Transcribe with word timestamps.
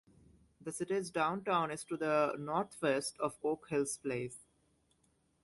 The 0.61 0.71
city's 0.71 1.11
downtown 1.11 1.69
is 1.69 1.83
to 1.83 1.95
the 1.95 2.33
northwest 2.35 3.17
of 3.19 3.37
Oak 3.43 3.67
Hills 3.69 3.97
Place. 3.97 4.47